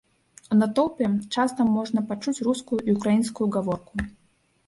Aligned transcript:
У 0.53 0.55
натоўпе 0.61 1.09
часта 1.35 1.61
можна 1.75 2.03
пачуць 2.11 2.43
рускую 2.49 2.79
і 2.87 2.97
ўкраінскую 2.97 3.47
гаворку. 3.57 3.93